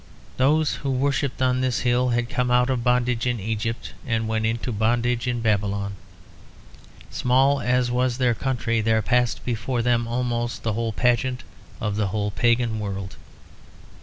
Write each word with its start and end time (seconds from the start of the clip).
Those 0.37 0.77
who 0.81 0.89
worshipped 0.89 1.43
on 1.43 1.61
this 1.61 1.81
hill 1.81 2.09
had 2.09 2.27
come 2.27 2.49
out 2.49 2.71
of 2.71 2.83
bondage 2.83 3.27
in 3.27 3.39
Egypt 3.39 3.93
and 4.03 4.27
went 4.27 4.47
into 4.47 4.71
bondage 4.71 5.27
in 5.27 5.41
Babylon; 5.41 5.93
small 7.11 7.61
as 7.61 7.91
was 7.91 8.17
their 8.17 8.33
country, 8.33 8.81
there 8.81 9.03
passed 9.03 9.45
before 9.45 9.83
them 9.83 10.07
almost 10.07 10.63
the 10.63 10.73
whole 10.73 10.91
pageant 10.91 11.43
of 11.79 11.97
the 11.97 12.07
old 12.09 12.33
pagan 12.33 12.79
world. 12.79 13.15